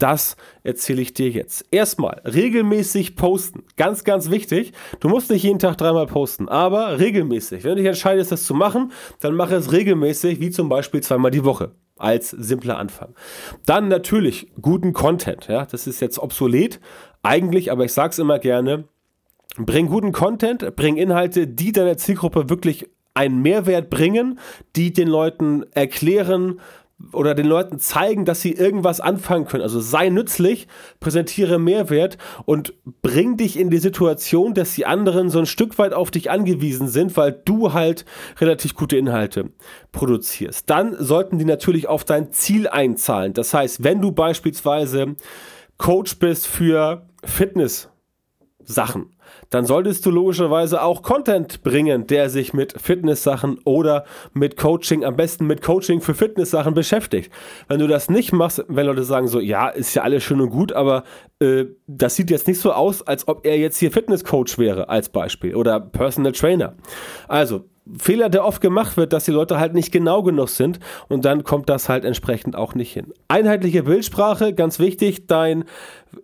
das 0.00 0.36
erzähle 0.62 1.02
ich 1.02 1.14
dir 1.14 1.28
jetzt. 1.28 1.64
Erstmal 1.70 2.20
regelmäßig 2.24 3.16
posten. 3.16 3.64
Ganz, 3.76 4.04
ganz 4.04 4.30
wichtig. 4.30 4.72
Du 4.98 5.08
musst 5.08 5.30
nicht 5.30 5.42
jeden 5.42 5.58
Tag 5.58 5.76
dreimal 5.76 6.06
posten, 6.06 6.48
aber 6.48 6.98
regelmäßig. 6.98 7.64
Wenn 7.64 7.70
du 7.70 7.76
dich 7.76 7.86
entscheidest, 7.86 8.32
das 8.32 8.44
zu 8.44 8.54
machen, 8.54 8.92
dann 9.20 9.34
mache 9.34 9.54
es 9.54 9.72
regelmäßig, 9.72 10.40
wie 10.40 10.50
zum 10.50 10.68
Beispiel 10.68 11.02
zweimal 11.02 11.30
die 11.30 11.44
Woche 11.44 11.72
als 11.98 12.30
simpler 12.30 12.78
Anfang. 12.78 13.14
Dann 13.66 13.88
natürlich 13.88 14.50
guten 14.60 14.92
Content. 14.92 15.48
Ja, 15.48 15.66
das 15.66 15.86
ist 15.86 16.00
jetzt 16.00 16.18
obsolet 16.18 16.80
eigentlich, 17.22 17.70
aber 17.70 17.84
ich 17.84 17.92
sage 17.92 18.10
es 18.10 18.18
immer 18.18 18.38
gerne. 18.38 18.84
Bring 19.56 19.88
guten 19.88 20.12
Content, 20.12 20.76
bring 20.76 20.96
Inhalte, 20.96 21.46
die 21.46 21.72
deiner 21.72 21.96
Zielgruppe 21.96 22.48
wirklich 22.48 22.86
einen 23.14 23.42
Mehrwert 23.42 23.90
bringen, 23.90 24.38
die 24.76 24.92
den 24.92 25.08
Leuten 25.08 25.64
erklären, 25.72 26.60
oder 27.12 27.34
den 27.34 27.46
Leuten 27.46 27.78
zeigen, 27.78 28.24
dass 28.24 28.40
sie 28.40 28.52
irgendwas 28.52 29.00
anfangen 29.00 29.46
können. 29.46 29.62
Also 29.62 29.80
sei 29.80 30.08
nützlich, 30.08 30.68
präsentiere 31.00 31.58
Mehrwert 31.58 32.18
und 32.44 32.74
bring 33.02 33.36
dich 33.36 33.58
in 33.58 33.70
die 33.70 33.78
Situation, 33.78 34.54
dass 34.54 34.74
die 34.74 34.86
anderen 34.86 35.30
so 35.30 35.38
ein 35.38 35.46
Stück 35.46 35.78
weit 35.78 35.92
auf 35.92 36.10
dich 36.10 36.30
angewiesen 36.30 36.88
sind, 36.88 37.16
weil 37.16 37.32
du 37.32 37.72
halt 37.72 38.04
relativ 38.40 38.74
gute 38.74 38.96
Inhalte 38.96 39.50
produzierst. 39.92 40.68
Dann 40.68 40.96
sollten 40.98 41.38
die 41.38 41.44
natürlich 41.44 41.88
auf 41.88 42.04
dein 42.04 42.32
Ziel 42.32 42.68
einzahlen. 42.68 43.32
Das 43.32 43.54
heißt, 43.54 43.82
wenn 43.82 44.00
du 44.00 44.12
beispielsweise 44.12 45.16
Coach 45.78 46.18
bist 46.18 46.46
für 46.46 47.06
Fitness 47.24 47.88
Sachen, 48.64 49.14
dann 49.50 49.64
solltest 49.64 50.04
du 50.06 50.10
logischerweise 50.10 50.82
auch 50.82 51.02
Content 51.02 51.62
bringen, 51.62 52.06
der 52.06 52.30
sich 52.30 52.52
mit 52.52 52.80
Fitness-Sachen 52.80 53.58
oder 53.64 54.04
mit 54.32 54.56
Coaching, 54.56 55.04
am 55.04 55.16
besten 55.16 55.46
mit 55.46 55.62
Coaching 55.62 56.00
für 56.00 56.14
Fitness-Sachen 56.14 56.74
beschäftigt. 56.74 57.32
Wenn 57.68 57.80
du 57.80 57.86
das 57.86 58.10
nicht 58.10 58.32
machst, 58.32 58.64
wenn 58.68 58.86
Leute 58.86 59.04
sagen 59.04 59.28
so, 59.28 59.40
ja, 59.40 59.68
ist 59.68 59.94
ja 59.94 60.02
alles 60.02 60.22
schön 60.22 60.40
und 60.40 60.50
gut, 60.50 60.72
aber 60.72 61.04
äh, 61.40 61.66
das 61.86 62.16
sieht 62.16 62.30
jetzt 62.30 62.46
nicht 62.46 62.60
so 62.60 62.72
aus, 62.72 63.02
als 63.02 63.26
ob 63.28 63.46
er 63.46 63.58
jetzt 63.58 63.78
hier 63.78 63.90
Fitness-Coach 63.90 64.58
wäre, 64.58 64.88
als 64.88 65.08
Beispiel, 65.08 65.54
oder 65.54 65.80
Personal 65.80 66.32
Trainer. 66.32 66.74
Also, 67.28 67.64
Fehler, 67.98 68.28
der 68.28 68.44
oft 68.44 68.60
gemacht 68.60 68.96
wird, 68.96 69.12
dass 69.12 69.24
die 69.24 69.30
Leute 69.30 69.58
halt 69.58 69.74
nicht 69.74 69.90
genau 69.90 70.22
genug 70.22 70.48
sind 70.48 70.78
und 71.08 71.24
dann 71.24 71.44
kommt 71.44 71.68
das 71.68 71.88
halt 71.88 72.04
entsprechend 72.04 72.54
auch 72.54 72.74
nicht 72.74 72.92
hin. 72.92 73.12
Einheitliche 73.28 73.82
Bildsprache, 73.82 74.54
ganz 74.54 74.78
wichtig, 74.78 75.26
dein 75.26 75.64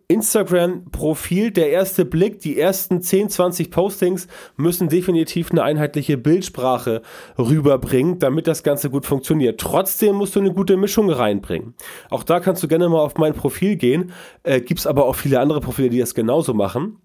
Instagram-Profil, 0.08 1.50
der 1.52 1.70
erste 1.70 2.04
Blick, 2.04 2.40
die 2.40 2.58
ersten 2.58 3.00
10, 3.00 3.30
20 3.30 3.70
Postings 3.70 4.28
müssen 4.56 4.88
definitiv 4.88 5.50
eine 5.50 5.62
einheitliche 5.62 6.18
Bildsprache 6.18 7.02
rüberbringen, 7.38 8.18
damit 8.18 8.46
das 8.46 8.62
Ganze 8.62 8.90
gut 8.90 9.06
funktioniert. 9.06 9.60
Trotzdem 9.60 10.16
musst 10.16 10.36
du 10.36 10.40
eine 10.40 10.52
gute 10.52 10.76
Mischung 10.76 11.10
reinbringen. 11.10 11.74
Auch 12.10 12.22
da 12.22 12.40
kannst 12.40 12.62
du 12.62 12.68
gerne 12.68 12.88
mal 12.88 13.00
auf 13.00 13.16
mein 13.16 13.34
Profil 13.34 13.76
gehen, 13.76 14.12
äh, 14.42 14.60
gibt 14.60 14.80
es 14.80 14.86
aber 14.86 15.06
auch 15.06 15.16
viele 15.16 15.40
andere 15.40 15.60
Profile, 15.60 15.88
die 15.88 15.98
das 15.98 16.14
genauso 16.14 16.54
machen. 16.54 16.98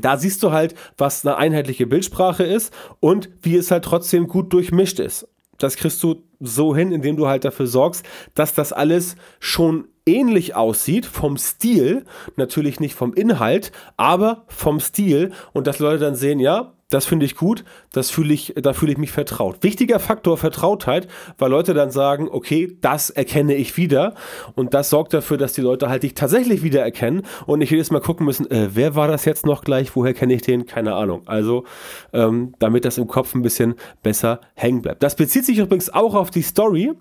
Da 0.00 0.16
siehst 0.16 0.42
du 0.42 0.52
halt, 0.52 0.74
was 0.96 1.24
eine 1.24 1.36
einheitliche 1.36 1.86
Bildsprache 1.86 2.44
ist 2.44 2.72
und 3.00 3.30
wie 3.42 3.56
es 3.56 3.70
halt 3.70 3.84
trotzdem 3.84 4.28
gut 4.28 4.52
durchmischt 4.52 5.00
ist. 5.00 5.28
Das 5.58 5.76
kriegst 5.76 6.02
du 6.02 6.22
so 6.40 6.76
hin, 6.76 6.92
indem 6.92 7.16
du 7.16 7.28
halt 7.28 7.44
dafür 7.44 7.66
sorgst, 7.66 8.04
dass 8.34 8.54
das 8.54 8.72
alles 8.72 9.16
schon 9.40 9.88
ähnlich 10.04 10.54
aussieht 10.54 11.06
vom 11.06 11.36
Stil, 11.36 12.04
natürlich 12.36 12.78
nicht 12.78 12.94
vom 12.94 13.12
Inhalt, 13.14 13.72
aber 13.96 14.44
vom 14.48 14.80
Stil 14.80 15.32
und 15.52 15.66
dass 15.66 15.78
Leute 15.78 15.98
dann 15.98 16.14
sehen, 16.14 16.38
ja, 16.38 16.75
das 16.88 17.04
finde 17.04 17.26
ich 17.26 17.34
gut, 17.34 17.64
das 17.92 18.10
fühle 18.10 18.32
ich, 18.32 18.54
da 18.56 18.72
fühle 18.72 18.92
ich 18.92 18.98
mich 18.98 19.10
vertraut. 19.10 19.62
Wichtiger 19.62 19.98
Faktor 19.98 20.38
Vertrautheit, 20.38 21.08
weil 21.36 21.50
Leute 21.50 21.74
dann 21.74 21.90
sagen, 21.90 22.28
okay, 22.30 22.78
das 22.80 23.10
erkenne 23.10 23.54
ich 23.56 23.76
wieder 23.76 24.14
und 24.54 24.72
das 24.72 24.90
sorgt 24.90 25.12
dafür, 25.12 25.36
dass 25.36 25.52
die 25.52 25.62
Leute 25.62 25.88
halt 25.88 26.04
dich 26.04 26.14
tatsächlich 26.14 26.62
wieder 26.62 26.82
erkennen 26.82 27.22
und 27.46 27.58
nicht 27.58 27.70
jedes 27.70 27.90
Mal 27.90 28.00
gucken 28.00 28.24
müssen, 28.24 28.48
äh, 28.50 28.68
wer 28.74 28.94
war 28.94 29.08
das 29.08 29.24
jetzt 29.24 29.46
noch 29.46 29.64
gleich, 29.64 29.96
woher 29.96 30.14
kenne 30.14 30.34
ich 30.34 30.42
den, 30.42 30.66
keine 30.66 30.94
Ahnung. 30.94 31.22
Also, 31.26 31.64
ähm, 32.12 32.54
damit 32.60 32.84
das 32.84 32.98
im 32.98 33.08
Kopf 33.08 33.34
ein 33.34 33.42
bisschen 33.42 33.74
besser 34.02 34.40
hängen 34.54 34.82
bleibt. 34.82 35.02
Das 35.02 35.16
bezieht 35.16 35.44
sich 35.44 35.58
übrigens 35.58 35.90
auch 35.92 36.14
auf 36.14 36.30
die 36.30 36.42
Story. 36.42 36.92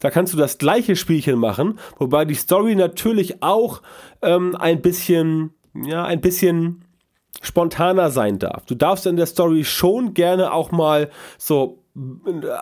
Da 0.00 0.10
kannst 0.10 0.32
du 0.32 0.38
das 0.38 0.58
gleiche 0.58 0.96
Spielchen 0.96 1.38
machen, 1.38 1.78
wobei 1.98 2.24
die 2.24 2.34
Story 2.34 2.74
natürlich 2.74 3.42
auch 3.42 3.82
ähm, 4.22 4.56
ein 4.56 4.80
bisschen, 4.80 5.50
ja, 5.74 6.04
ein 6.04 6.20
bisschen 6.20 6.84
spontaner 7.42 8.10
sein 8.10 8.38
darf. 8.38 8.64
Du 8.66 8.74
darfst 8.74 9.06
in 9.06 9.16
der 9.16 9.26
Story 9.26 9.64
schon 9.64 10.14
gerne 10.14 10.52
auch 10.52 10.70
mal 10.70 11.10
so 11.38 11.78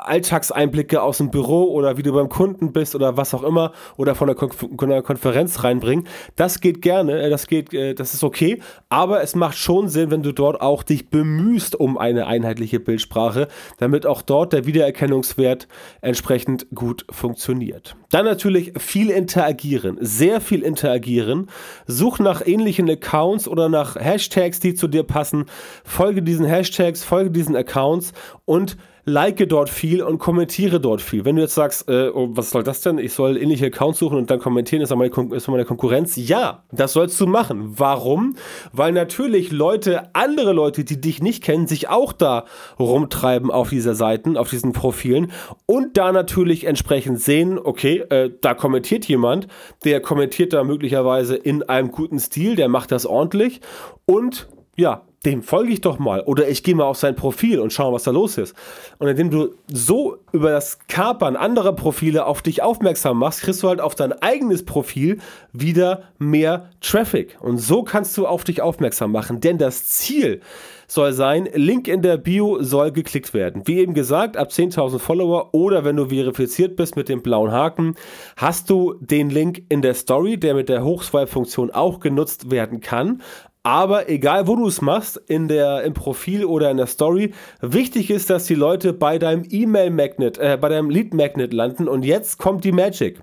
Alltagseinblicke 0.04 1.02
aus 1.02 1.18
dem 1.18 1.30
Büro 1.30 1.64
oder 1.64 1.96
wie 1.96 2.02
du 2.02 2.12
beim 2.12 2.28
Kunden 2.28 2.72
bist 2.72 2.94
oder 2.94 3.16
was 3.16 3.34
auch 3.34 3.42
immer 3.42 3.72
oder 3.96 4.14
von 4.14 4.28
der, 4.28 4.36
Kon 4.36 4.88
der 4.88 5.02
Konferenz 5.02 5.62
reinbringen. 5.62 6.06
Das 6.36 6.60
geht 6.60 6.80
gerne, 6.82 7.22
äh, 7.22 7.30
das 7.30 7.46
geht, 7.46 7.74
äh, 7.74 7.94
das 7.94 8.14
ist 8.14 8.24
okay, 8.24 8.60
aber 8.88 9.22
es 9.22 9.34
macht 9.34 9.58
schon 9.58 9.88
Sinn, 9.88 10.10
wenn 10.10 10.22
du 10.22 10.32
dort 10.32 10.60
auch 10.60 10.82
dich 10.82 11.10
bemühst 11.10 11.78
um 11.78 11.98
eine 11.98 12.26
einheitliche 12.26 12.80
Bildsprache, 12.80 13.48
damit 13.78 14.06
auch 14.06 14.22
dort 14.22 14.52
der 14.52 14.66
Wiedererkennungswert 14.66 15.68
entsprechend 16.00 16.66
gut 16.74 17.06
funktioniert. 17.10 17.96
Dann 18.10 18.24
natürlich 18.24 18.72
viel 18.78 19.10
interagieren, 19.10 19.98
sehr 20.00 20.40
viel 20.40 20.62
interagieren. 20.62 21.48
Such 21.86 22.18
nach 22.18 22.46
ähnlichen 22.46 22.88
Accounts 22.88 23.48
oder 23.48 23.68
nach 23.68 23.96
Hashtags, 23.96 24.60
die 24.60 24.74
zu 24.74 24.88
dir 24.88 25.02
passen. 25.02 25.46
Folge 25.84 26.22
diesen 26.22 26.46
Hashtags, 26.46 27.04
folge 27.04 27.30
diesen 27.30 27.56
Accounts 27.56 28.12
und 28.44 28.76
like 29.08 29.48
dort 29.48 29.70
viel 29.70 30.02
und 30.02 30.18
kommentiere 30.18 30.80
dort 30.80 31.00
viel. 31.00 31.24
Wenn 31.24 31.36
du 31.36 31.42
jetzt 31.42 31.54
sagst, 31.54 31.88
äh, 31.88 32.08
oh, 32.08 32.28
was 32.32 32.50
soll 32.50 32.64
das 32.64 32.80
denn? 32.80 32.98
Ich 32.98 33.12
soll 33.12 33.36
ähnliche 33.36 33.66
Accounts 33.66 34.00
suchen 34.00 34.18
und 34.18 34.30
dann 34.30 34.40
kommentieren, 34.40 34.82
ist 34.82 34.94
meine, 34.94 35.10
Kon 35.10 35.30
ist 35.32 35.46
meine 35.46 35.64
Konkurrenz. 35.64 36.16
Ja, 36.16 36.64
das 36.72 36.92
sollst 36.92 37.20
du 37.20 37.26
machen. 37.28 37.78
Warum? 37.78 38.34
Weil 38.72 38.90
natürlich 38.90 39.52
Leute, 39.52 40.14
andere 40.14 40.52
Leute, 40.52 40.82
die 40.84 41.00
dich 41.00 41.22
nicht 41.22 41.44
kennen, 41.44 41.68
sich 41.68 41.88
auch 41.88 42.12
da 42.12 42.46
rumtreiben 42.80 43.52
auf 43.52 43.70
dieser 43.70 43.94
Seiten, 43.94 44.36
auf 44.36 44.50
diesen 44.50 44.72
Profilen 44.72 45.30
und 45.66 45.96
da 45.96 46.10
natürlich 46.10 46.64
entsprechend 46.64 47.20
sehen, 47.20 47.60
okay, 47.60 47.98
äh, 48.10 48.30
da 48.40 48.54
kommentiert 48.54 49.04
jemand, 49.06 49.46
der 49.84 50.00
kommentiert 50.00 50.52
da 50.52 50.64
möglicherweise 50.64 51.36
in 51.36 51.62
einem 51.62 51.92
guten 51.92 52.18
Stil, 52.18 52.56
der 52.56 52.68
macht 52.68 52.90
das 52.90 53.06
ordentlich 53.06 53.60
und 54.04 54.48
ja, 54.76 55.02
dem 55.26 55.42
folge 55.42 55.72
ich 55.72 55.80
doch 55.80 55.98
mal. 55.98 56.22
Oder 56.22 56.48
ich 56.48 56.62
gehe 56.62 56.74
mal 56.74 56.84
auf 56.84 56.96
sein 56.96 57.16
Profil 57.16 57.60
und 57.60 57.72
schaue, 57.72 57.92
was 57.92 58.04
da 58.04 58.12
los 58.12 58.38
ist. 58.38 58.54
Und 58.98 59.08
indem 59.08 59.30
du 59.30 59.54
so 59.70 60.18
über 60.32 60.50
das 60.50 60.78
Kapern 60.86 61.36
anderer 61.36 61.74
Profile 61.74 62.24
auf 62.24 62.42
dich 62.42 62.62
aufmerksam 62.62 63.18
machst, 63.18 63.42
kriegst 63.42 63.62
du 63.62 63.68
halt 63.68 63.80
auf 63.80 63.94
dein 63.94 64.12
eigenes 64.22 64.64
Profil 64.64 65.18
wieder 65.52 66.04
mehr 66.18 66.70
Traffic. 66.80 67.36
Und 67.40 67.58
so 67.58 67.82
kannst 67.82 68.16
du 68.16 68.26
auf 68.26 68.44
dich 68.44 68.62
aufmerksam 68.62 69.12
machen. 69.12 69.40
Denn 69.40 69.58
das 69.58 69.84
Ziel 69.86 70.40
soll 70.86 71.12
sein, 71.12 71.48
Link 71.52 71.88
in 71.88 72.02
der 72.02 72.16
Bio 72.16 72.62
soll 72.62 72.92
geklickt 72.92 73.34
werden. 73.34 73.62
Wie 73.66 73.78
eben 73.78 73.94
gesagt, 73.94 74.36
ab 74.36 74.50
10.000 74.50 74.98
Follower 74.98 75.52
oder 75.52 75.84
wenn 75.84 75.96
du 75.96 76.06
verifiziert 76.06 76.76
bist 76.76 76.96
mit 76.96 77.08
dem 77.08 77.22
blauen 77.22 77.50
Haken, 77.50 77.96
hast 78.36 78.70
du 78.70 78.94
den 79.00 79.30
Link 79.30 79.62
in 79.68 79.82
der 79.82 79.94
Story, 79.94 80.38
der 80.38 80.54
mit 80.54 80.68
der 80.68 80.84
Hochswipe-Funktion 80.84 81.72
auch 81.72 82.00
genutzt 82.00 82.50
werden 82.50 82.80
kann. 82.80 83.22
Aber 83.66 84.08
egal, 84.08 84.46
wo 84.46 84.54
du 84.54 84.68
es 84.68 84.80
machst, 84.80 85.20
in 85.26 85.48
der, 85.48 85.82
im 85.82 85.92
Profil 85.92 86.44
oder 86.44 86.70
in 86.70 86.76
der 86.76 86.86
Story, 86.86 87.32
wichtig 87.60 88.12
ist, 88.12 88.30
dass 88.30 88.44
die 88.44 88.54
Leute 88.54 88.92
bei 88.92 89.18
deinem 89.18 89.42
E-Mail-Magnet, 89.50 90.38
äh, 90.38 90.56
bei 90.56 90.68
deinem 90.68 90.88
Lead-Magnet 90.88 91.52
landen. 91.52 91.88
Und 91.88 92.04
jetzt 92.04 92.38
kommt 92.38 92.62
die 92.62 92.70
Magic. 92.70 93.20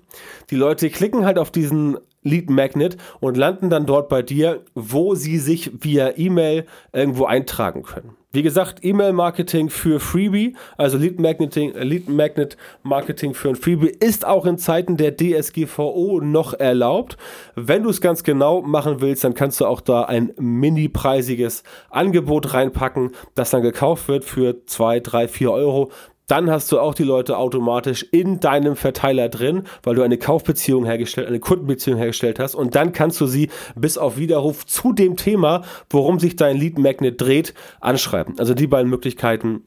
Die 0.50 0.58
Leute 0.58 0.90
klicken 0.90 1.26
halt 1.26 1.38
auf 1.38 1.50
diesen 1.50 1.98
Lead 2.24 2.50
Magnet 2.50 2.98
und 3.22 3.38
landen 3.38 3.70
dann 3.70 3.86
dort 3.86 4.10
bei 4.10 4.22
dir, 4.22 4.66
wo 4.76 5.16
sie 5.16 5.38
sich 5.38 5.72
via 5.82 6.18
E-Mail 6.18 6.66
irgendwo 6.92 7.24
eintragen 7.24 7.84
können. 7.84 8.18
Wie 8.36 8.42
gesagt, 8.42 8.84
E-Mail-Marketing 8.84 9.70
für 9.70 10.00
Freebie, 10.00 10.56
also 10.76 10.98
Lead, 10.98 11.20
Magneting, 11.20 11.76
äh, 11.76 11.84
Lead 11.84 12.10
Magnet 12.10 12.58
Marketing 12.82 13.36
für 13.36 13.50
ein 13.50 13.56
Freebie 13.56 13.90
ist 14.00 14.26
auch 14.26 14.48
in 14.48 14.58
Zeiten 14.58 14.98
der 14.98 15.16
DSGVO 15.16 16.20
noch 16.20 16.56
erlaubt. 16.56 17.16
Wenn 17.54 17.84
du 17.84 17.92
es 17.92 18.02
ganz 18.02 18.24
genau 18.24 18.64
machen 18.64 19.02
willst, 19.02 19.24
dann 19.24 19.36
kannst 19.36 19.62
du 19.62 19.68
auch 19.68 19.82
da 19.82 20.06
ein 20.06 20.34
mini-preisiges 20.40 21.62
Angebot 21.92 22.56
reinpacken, 22.56 23.12
das 23.36 23.52
dann 23.52 23.62
gekauft 23.62 24.08
wird 24.08 24.26
für 24.26 24.66
2, 24.66 25.02
3, 25.02 25.28
4 25.28 25.52
Euro 25.52 25.92
dann 26.34 26.50
hast 26.50 26.72
du 26.72 26.80
auch 26.80 26.96
die 26.96 27.04
Leute 27.04 27.38
automatisch 27.38 28.08
in 28.12 28.40
deinem 28.40 28.76
Verteiler 28.76 29.30
drin, 29.30 29.68
weil 29.84 29.94
du 29.94 30.02
eine 30.02 30.18
Kaufbeziehung 30.18 30.84
hergestellt, 30.84 31.28
eine 31.28 31.40
Kundenbeziehung 31.40 32.00
hergestellt 32.00 32.40
hast 32.40 32.56
und 32.56 32.74
dann 32.74 32.92
kannst 32.92 33.22
du 33.22 33.28
sie 33.28 33.52
bis 33.76 34.00
auf 34.00 34.18
Widerruf 34.18 34.66
zu 34.66 34.94
dem 34.94 35.16
Thema, 35.16 35.62
worum 35.92 36.20
sich 36.20 36.36
dein 36.36 36.58
Lead 36.58 36.80
Magnet 36.80 37.22
dreht, 37.22 37.54
anschreiben. 37.82 38.40
Also 38.40 38.56
die 38.56 38.66
beiden 38.66 38.90
Möglichkeiten 38.90 39.62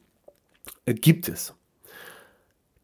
äh, 0.86 0.94
gibt 0.94 1.28
es. 1.28 1.54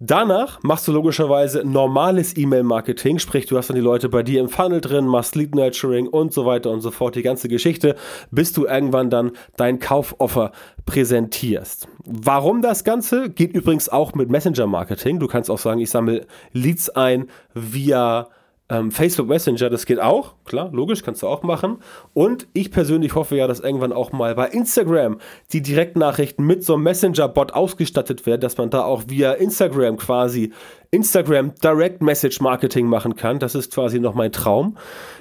Danach 0.04 0.58
machst 0.64 0.88
du 0.88 0.92
logischerweise 0.92 1.62
normales 1.64 2.36
E-Mail-Marketing, 2.36 3.20
sprich, 3.20 3.46
du 3.46 3.56
hast 3.56 3.68
dann 3.68 3.76
die 3.76 3.80
Leute 3.80 4.08
bei 4.08 4.24
dir 4.24 4.40
im 4.40 4.48
Funnel 4.48 4.80
drin, 4.80 5.06
machst 5.06 5.36
Lead 5.36 5.54
Nurturing 5.54 6.08
und 6.08 6.32
so 6.32 6.44
weiter 6.44 6.70
und 6.70 6.80
so 6.80 6.90
fort, 6.90 7.14
die 7.14 7.22
ganze 7.22 7.48
Geschichte, 7.48 7.94
bis 8.32 8.52
du 8.52 8.66
irgendwann 8.66 9.10
dann 9.10 9.30
dein 9.56 9.78
Kaufoffer 9.78 10.50
präsentierst. 10.86 11.86
Warum 12.04 12.62
das 12.62 12.82
Ganze? 12.82 13.30
Geht 13.30 13.54
übrigens 13.54 13.88
auch 13.88 14.12
mit 14.14 14.28
Messenger-Marketing. 14.28 15.20
Du 15.20 15.28
kannst 15.28 15.48
auch 15.48 15.58
sagen, 15.58 15.78
ich 15.78 15.90
sammle 15.90 16.26
Leads 16.52 16.90
ein 16.90 17.28
via 17.54 18.26
ähm, 18.72 18.90
Facebook 18.90 19.28
Messenger, 19.28 19.68
das 19.68 19.84
geht 19.84 20.00
auch, 20.00 20.34
klar, 20.46 20.70
logisch, 20.72 21.02
kannst 21.02 21.22
du 21.22 21.28
auch 21.28 21.42
machen. 21.42 21.78
Und 22.14 22.46
ich 22.54 22.70
persönlich 22.70 23.14
hoffe 23.14 23.36
ja, 23.36 23.46
dass 23.46 23.60
irgendwann 23.60 23.92
auch 23.92 24.12
mal 24.12 24.34
bei 24.34 24.48
Instagram 24.48 25.18
die 25.52 25.60
Direktnachrichten 25.60 26.46
mit 26.46 26.64
so 26.64 26.74
einem 26.74 26.84
Messenger-Bot 26.84 27.52
ausgestattet 27.52 28.24
werden, 28.24 28.40
dass 28.40 28.56
man 28.56 28.70
da 28.70 28.84
auch 28.84 29.04
via 29.08 29.32
Instagram 29.32 29.98
quasi 29.98 30.52
Instagram 30.90 31.54
Direct 31.62 32.00
Message 32.02 32.40
Marketing 32.40 32.86
machen 32.86 33.14
kann. 33.14 33.38
Das 33.38 33.54
ist 33.54 33.74
quasi 33.74 34.00
noch 34.00 34.14
mein 34.14 34.32
Traum. 34.32 34.78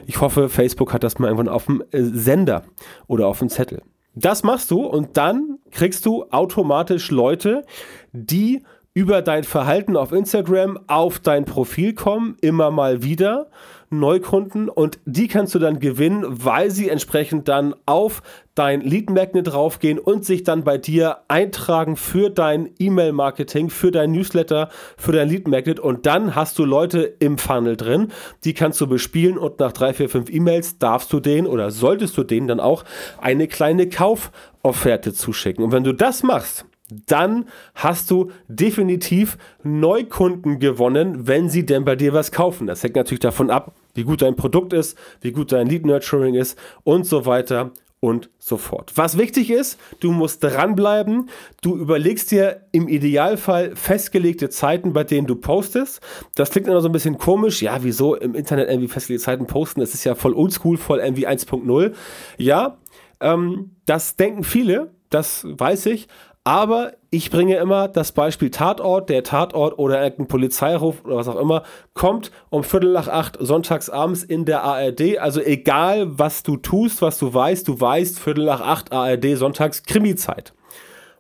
Ich 0.08 0.22
hoffe, 0.22 0.48
Facebook 0.48 0.94
hat 0.94 1.04
das 1.04 1.20
mal 1.20 1.28
irgendwann 1.28 1.50
auf 1.50 1.66
dem 1.66 1.84
äh, 1.92 2.04
Sender 2.04 2.64
oder 3.08 3.28
auf 3.28 3.40
dem 3.40 3.50
Zettel. 3.50 3.82
Das 4.16 4.44
machst 4.44 4.72
du 4.72 4.86
und 4.86 5.18
dann 5.18 5.60
kriegst 5.72 6.06
du 6.06 6.26
automatisch 6.32 7.12
Leute, 7.12 7.66
die 8.14 8.64
über 8.94 9.22
dein 9.22 9.44
Verhalten 9.44 9.96
auf 9.96 10.12
Instagram 10.12 10.78
auf 10.88 11.20
dein 11.20 11.46
Profil 11.46 11.94
kommen, 11.94 12.36
immer 12.42 12.72
mal 12.72 13.04
wieder 13.04 13.48
Neukunden 13.90 14.70
und 14.70 15.00
die 15.06 15.28
kannst 15.28 15.54
du 15.54 15.60
dann 15.60 15.80
gewinnen, 15.80 16.24
weil 16.26 16.72
sie 16.72 16.88
entsprechend 16.88 17.50
dann 17.50 17.76
auf 17.86 18.22
dein 18.56 18.80
Lead 18.82 19.10
Magnet 19.10 19.48
draufgehen 19.48 20.00
und 20.00 20.26
sich 20.26 20.44
dann 20.44 20.64
bei 20.64 20.78
dir 20.78 21.18
eintragen 21.28 21.98
für 21.98 22.30
dein 22.30 22.70
E-Mail-Marketing, 22.80 23.70
für 23.70 23.92
dein 23.92 24.12
Newsletter, 24.12 24.70
für 24.98 25.12
dein 25.12 25.30
Lead 25.30 25.48
Magnet 25.48 25.80
und 25.80 26.06
dann 26.06 26.36
hast 26.36 26.58
du 26.58 26.66
Leute 26.66 27.02
im 27.20 27.38
Funnel 27.38 27.76
drin, 27.76 28.10
die 28.46 28.54
kannst 28.54 28.80
du 28.80 28.88
bespielen 28.88 29.38
und 29.38 29.60
nach 29.60 29.74
drei, 29.74 29.94
vier, 29.94 30.10
fünf 30.10 30.30
E-Mails 30.30 30.80
darfst 30.80 31.12
du 31.12 31.20
denen 31.20 31.48
oder 31.48 31.70
solltest 31.70 32.18
du 32.18 32.24
denen 32.24 32.48
dann 32.48 32.62
auch 32.62 32.86
eine 33.20 33.48
kleine 33.48 33.90
Kaufofferte 33.90 35.14
zuschicken. 35.14 35.64
Und 35.64 35.74
wenn 35.74 35.84
du 35.84 35.94
das 35.94 36.24
machst, 36.24 36.66
dann 37.08 37.46
hast 37.74 38.12
du 38.12 38.32
definitiv 38.48 39.38
Neukunden 39.64 40.60
gewonnen, 40.60 41.28
wenn 41.28 41.50
sie 41.50 41.66
denn 41.66 41.86
bei 41.86 41.96
dir 41.96 42.14
was 42.14 42.32
kaufen. 42.32 42.68
Das 42.68 42.84
hängt 42.84 42.96
natürlich 42.96 43.22
davon 43.22 43.50
ab, 43.50 43.74
wie 43.94 44.04
gut 44.04 44.22
dein 44.22 44.36
Produkt 44.36 44.74
ist, 44.74 44.98
wie 45.22 45.32
gut 45.32 45.52
dein 45.52 45.68
Lead 45.68 45.86
Nurturing 45.86 46.36
ist 46.36 46.58
und 46.84 47.06
so 47.06 47.26
weiter 47.26 47.72
und 48.02 48.32
so 48.40 48.58
fort. 48.58 48.92
Was 48.96 49.18
wichtig 49.18 49.52
ist, 49.52 49.80
du 50.00 50.12
musst 50.12 50.44
dranbleiben. 50.44 51.30
Du 51.62 51.78
überlegst 51.78 52.32
dir 52.32 52.66
im 52.72 52.88
Idealfall 52.88 53.76
festgelegte 53.76 54.50
Zeiten, 54.50 54.92
bei 54.92 55.04
denen 55.04 55.28
du 55.28 55.36
postest. 55.36 56.02
Das 56.34 56.50
klingt 56.50 56.68
immer 56.68 56.82
so 56.82 56.90
ein 56.90 56.94
bisschen 56.94 57.20
komisch. 57.20 57.62
Ja, 57.62 57.84
wieso 57.84 58.16
im 58.16 58.34
Internet 58.34 58.70
irgendwie 58.70 58.88
festgelegte 58.88 59.24
Zeiten 59.24 59.46
posten? 59.46 59.82
Das 59.82 59.94
ist 59.94 60.04
ja 60.04 60.16
voll 60.16 60.34
oldschool, 60.34 60.78
voll 60.78 61.00
irgendwie 61.00 61.28
1.0. 61.28 61.94
Ja, 62.38 62.78
ähm, 63.22 63.76
das 63.86 64.16
denken 64.16 64.44
viele, 64.44 64.90
das 65.12 65.46
weiß 65.48 65.86
ich. 65.86 66.08
Aber 66.44 66.94
ich 67.12 67.30
bringe 67.30 67.58
immer 67.58 67.88
das 67.88 68.14
Beispiel 68.14 68.50
Tatort. 68.50 69.10
Der 69.10 69.24
Tatort 69.24 69.78
oder 69.78 70.02
irgendein 70.02 70.28
Polizeiruf 70.28 71.06
oder 71.06 71.18
was 71.18 71.28
auch 71.28 71.40
immer 71.40 71.64
kommt 71.94 72.32
um 72.50 72.64
Viertel 72.64 72.94
nach 72.94 73.08
acht 73.08 73.38
sonntags 73.40 73.90
abends 73.92 74.24
in 74.24 74.46
der 74.46 74.64
ARD. 74.64 75.20
Also 75.20 75.40
egal, 75.40 76.18
was 76.18 76.42
du 76.42 76.58
tust, 76.58 77.04
was 77.04 77.20
du 77.20 77.32
weißt, 77.32 77.68
du 77.68 77.80
weißt 77.80 78.20
Viertel 78.20 78.46
nach 78.46 78.62
acht 78.62 78.92
ARD 78.92 79.38
sonntags 79.38 79.84
Krimizeit. 79.84 80.54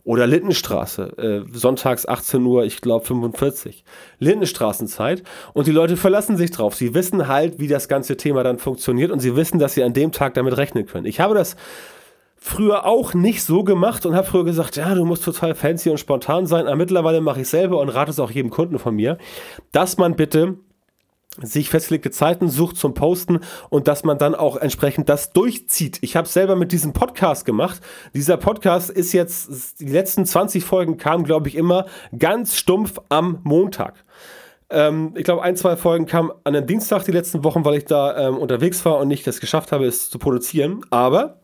Oder 0.03 0.25
Lindenstraße, 0.25 1.17
äh, 1.19 1.55
sonntags 1.55 2.07
18 2.07 2.43
Uhr, 2.43 2.63
ich 2.63 2.81
glaube 2.81 3.05
45. 3.05 3.83
Lindenstraßenzeit. 4.17 5.21
Und 5.53 5.67
die 5.67 5.71
Leute 5.71 5.95
verlassen 5.95 6.37
sich 6.37 6.49
drauf. 6.49 6.73
Sie 6.73 6.95
wissen 6.95 7.27
halt, 7.27 7.59
wie 7.59 7.67
das 7.67 7.87
ganze 7.87 8.17
Thema 8.17 8.43
dann 8.43 8.57
funktioniert 8.57 9.11
und 9.11 9.19
sie 9.19 9.35
wissen, 9.35 9.59
dass 9.59 9.75
sie 9.75 9.83
an 9.83 9.93
dem 9.93 10.11
Tag 10.11 10.33
damit 10.33 10.57
rechnen 10.57 10.87
können. 10.87 11.05
Ich 11.05 11.19
habe 11.19 11.35
das 11.35 11.55
früher 12.43 12.85
auch 12.85 13.13
nicht 13.13 13.43
so 13.43 13.63
gemacht 13.63 14.05
und 14.05 14.15
habe 14.15 14.25
früher 14.25 14.43
gesagt, 14.43 14.75
ja, 14.75 14.95
du 14.95 15.05
musst 15.05 15.23
total 15.23 15.53
fancy 15.53 15.91
und 15.91 15.99
spontan 15.99 16.47
sein. 16.47 16.65
Aber 16.65 16.75
mittlerweile 16.75 17.21
mache 17.21 17.41
ich 17.41 17.47
selber 17.47 17.79
und 17.79 17.89
rate 17.89 18.09
es 18.09 18.19
auch 18.19 18.31
jedem 18.31 18.49
Kunden 18.49 18.79
von 18.79 18.95
mir, 18.95 19.19
dass 19.71 19.97
man 19.97 20.15
bitte 20.15 20.57
sich 21.41 21.69
festgelegte 21.69 22.09
Zeiten 22.09 22.49
sucht 22.49 22.77
zum 22.77 22.95
Posten 22.95 23.39
und 23.69 23.87
dass 23.87 24.03
man 24.03 24.17
dann 24.17 24.33
auch 24.35 24.57
entsprechend 24.57 25.07
das 25.07 25.31
durchzieht. 25.31 25.99
Ich 26.01 26.15
habe 26.15 26.27
selber 26.27 26.55
mit 26.55 26.71
diesem 26.71 26.93
Podcast 26.93 27.45
gemacht. 27.45 27.79
Dieser 28.13 28.37
Podcast 28.37 28.89
ist 28.89 29.13
jetzt, 29.13 29.79
die 29.79 29.85
letzten 29.85 30.25
20 30.25 30.65
Folgen 30.65 30.97
kamen, 30.97 31.23
glaube 31.23 31.47
ich, 31.47 31.55
immer 31.55 31.85
ganz 32.17 32.57
stumpf 32.57 32.99
am 33.09 33.39
Montag. 33.43 34.03
Ähm, 34.71 35.13
ich 35.15 35.23
glaube, 35.23 35.43
ein, 35.43 35.55
zwei 35.55 35.77
Folgen 35.77 36.07
kamen 36.07 36.31
an 36.43 36.53
den 36.53 36.65
Dienstag 36.65 37.03
die 37.03 37.11
letzten 37.11 37.43
Wochen, 37.43 37.63
weil 37.63 37.77
ich 37.77 37.85
da 37.85 38.27
ähm, 38.27 38.37
unterwegs 38.37 38.83
war 38.83 38.97
und 38.97 39.07
nicht 39.07 39.27
das 39.27 39.39
geschafft 39.39 39.71
habe, 39.71 39.85
es 39.85 40.09
zu 40.09 40.17
produzieren. 40.17 40.81
Aber 40.89 41.40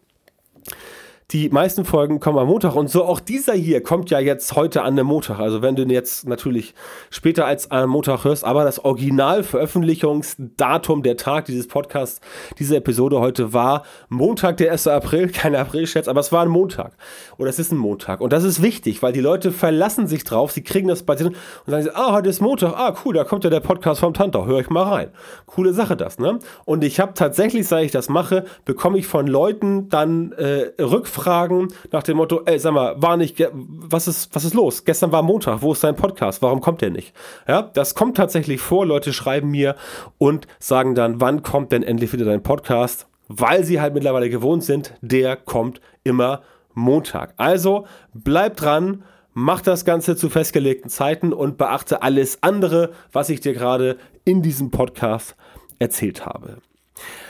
die 1.31 1.49
meisten 1.49 1.83
Folgen 1.83 2.21
kommen 2.21 2.37
am 2.37 2.47
Montag 2.47 2.75
und 2.75 2.89
so 2.89 3.03
auch 3.03 3.19
dieser 3.19 3.51
hier 3.51 3.83
kommt 3.83 4.09
ja 4.09 4.19
jetzt 4.19 4.55
heute 4.55 4.83
an 4.83 4.95
dem 4.95 5.07
Montag. 5.07 5.39
Also 5.39 5.61
wenn 5.61 5.75
du 5.75 5.83
ihn 5.83 5.89
jetzt 5.89 6.25
natürlich 6.25 6.73
später 7.09 7.45
als 7.45 7.69
am 7.69 7.89
Montag 7.89 8.23
hörst, 8.23 8.45
aber 8.45 8.63
das 8.63 8.85
Original-Veröffentlichungsdatum, 8.85 11.03
der 11.03 11.17
Tag 11.17 11.43
dieses 11.43 11.67
Podcasts, 11.67 12.21
diese 12.59 12.77
Episode 12.77 13.19
heute 13.19 13.51
war 13.51 13.83
Montag, 14.07 14.55
der 14.55 14.71
1. 14.71 14.87
April, 14.87 15.27
kein 15.33 15.53
April-Scherz, 15.53 16.07
aber 16.07 16.21
es 16.21 16.31
war 16.31 16.43
ein 16.43 16.47
Montag. 16.47 16.93
Oder 17.37 17.49
es 17.49 17.59
ist 17.59 17.73
ein 17.73 17.77
Montag. 17.77 18.21
Und 18.21 18.31
das 18.31 18.45
ist 18.45 18.61
wichtig, 18.61 19.03
weil 19.03 19.11
die 19.11 19.19
Leute 19.19 19.51
verlassen 19.51 20.07
sich 20.07 20.23
drauf, 20.23 20.53
sie 20.53 20.63
kriegen 20.63 20.87
das 20.87 21.03
bei 21.03 21.17
sich 21.17 21.27
und 21.27 21.35
sagen, 21.65 21.89
ah, 21.93 22.13
heute 22.13 22.29
ist 22.29 22.39
Montag, 22.39 22.71
ah, 22.77 22.95
cool, 23.03 23.13
da 23.13 23.25
kommt 23.25 23.43
ja 23.43 23.49
der 23.49 23.59
Podcast 23.59 23.99
vom 23.99 24.13
Tantau, 24.13 24.45
hör 24.45 24.61
ich 24.61 24.69
mal 24.69 24.83
rein. 24.83 25.09
Coole 25.45 25.73
Sache 25.73 25.97
das, 25.97 26.19
ne? 26.19 26.39
Und 26.63 26.85
ich 26.85 27.01
habe 27.01 27.15
tatsächlich, 27.15 27.67
seit 27.67 27.83
ich 27.83 27.91
das 27.91 28.07
mache, 28.07 28.45
bekomme 28.63 28.97
ich 28.97 29.07
von 29.07 29.27
Leuten 29.27 29.89
dann 29.89 30.31
äh, 30.31 30.71
Rückfragen 30.81 31.16
fragen 31.17 31.67
nach 31.91 32.03
dem 32.03 32.17
Motto, 32.17 32.41
ey, 32.45 32.59
sag 32.59 32.73
mal, 32.73 33.01
war 33.01 33.17
nicht, 33.17 33.43
was 33.53 34.07
ist, 34.07 34.33
was 34.33 34.45
ist 34.45 34.53
los? 34.53 34.85
Gestern 34.85 35.11
war 35.11 35.21
Montag, 35.21 35.61
wo 35.61 35.73
ist 35.73 35.83
dein 35.83 35.95
Podcast? 35.95 36.41
Warum 36.41 36.61
kommt 36.61 36.81
der 36.81 36.91
nicht? 36.91 37.13
Ja, 37.47 37.61
das 37.61 37.95
kommt 37.95 38.17
tatsächlich 38.17 38.61
vor. 38.61 38.85
Leute 38.85 39.13
schreiben 39.13 39.51
mir 39.51 39.75
und 40.17 40.47
sagen 40.59 40.95
dann, 40.95 41.19
wann 41.19 41.43
kommt 41.43 41.71
denn 41.71 41.83
endlich 41.83 42.13
wieder 42.13 42.25
dein 42.25 42.43
Podcast? 42.43 43.07
Weil 43.27 43.63
sie 43.63 43.81
halt 43.81 43.93
mittlerweile 43.93 44.29
gewohnt 44.29 44.63
sind, 44.63 44.93
der 45.01 45.35
kommt 45.35 45.81
immer 46.03 46.41
Montag. 46.73 47.33
Also 47.37 47.85
bleib 48.13 48.55
dran, 48.55 49.03
mach 49.33 49.61
das 49.61 49.83
Ganze 49.83 50.15
zu 50.15 50.29
festgelegten 50.29 50.89
Zeiten 50.89 51.33
und 51.33 51.57
beachte 51.57 52.01
alles 52.01 52.41
andere, 52.41 52.91
was 53.11 53.29
ich 53.29 53.41
dir 53.41 53.53
gerade 53.53 53.97
in 54.23 54.41
diesem 54.41 54.71
Podcast 54.71 55.35
erzählt 55.79 56.25
habe. 56.25 56.57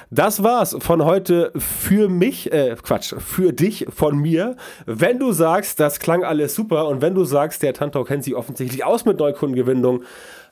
Das 0.09 0.41
war's 0.41 0.75
von 0.79 1.03
heute 1.03 1.51
für 1.57 2.07
mich, 2.07 2.53
äh, 2.53 2.75
Quatsch, 2.81 3.13
für 3.17 3.51
dich 3.51 3.87
von 3.89 4.17
mir. 4.17 4.55
Wenn 4.85 5.19
du 5.19 5.33
sagst, 5.33 5.81
das 5.81 5.99
klang 5.99 6.23
alles 6.23 6.55
super 6.55 6.87
und 6.87 7.01
wenn 7.01 7.13
du 7.13 7.25
sagst, 7.25 7.61
der 7.61 7.73
Tantau 7.73 8.05
kennt 8.05 8.23
sich 8.23 8.33
offensichtlich 8.35 8.85
aus 8.85 9.03
mit 9.03 9.19
Neukundengewinnung, 9.19 10.03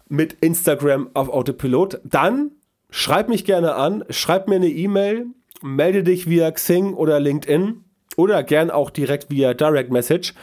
mit 0.10 0.34
Instagram 0.42 1.10
auf 1.14 1.30
Autopilot, 1.30 2.02
dann 2.04 2.52
schreib 2.90 3.30
mich 3.30 3.46
gerne 3.46 3.76
an, 3.76 4.04
schreib 4.10 4.50
mir 4.50 4.56
eine 4.56 4.68
E-Mail, 4.68 5.28
melde 5.62 6.04
dich 6.04 6.30
via 6.30 6.52
Xing 6.52 6.94
oder 6.94 7.22
LinkedIn 7.22 7.85
oder 8.18 8.44
gern 8.44 8.72
auch 8.72 8.90
direkt 8.90 9.30
via 9.30 9.54
Direct 9.54 9.92
Message 9.92 10.34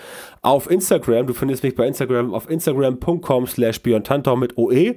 auf 0.42 0.70
Instagram. 0.70 1.26
Du 1.26 1.34
findest 1.34 1.62
mich 1.62 1.74
bei 1.74 1.86
Instagram 1.86 2.34
auf 2.34 2.48
instagram.com 2.48 3.46
slash 3.46 3.80
mit 3.84 4.58
OE 4.58 4.96